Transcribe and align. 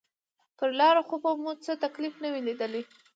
پر 0.57 0.69
لاره 0.79 1.01
خو 1.07 1.15
به 1.23 1.31
مو 1.41 1.51
څه 1.65 1.71
تکليف 1.83 2.15
نه 2.23 2.29
وي 2.33 2.41
ليدلى. 2.47 2.81